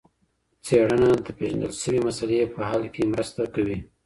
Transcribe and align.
څېړنه 0.65 1.09
د 1.25 1.27
پېژندل 1.37 1.71
سوي 1.83 1.99
مسلې 2.07 2.51
په 2.53 2.61
حل 2.69 2.83
کي 2.93 3.03
مرسته 3.13 3.41
کوي. 3.53 3.77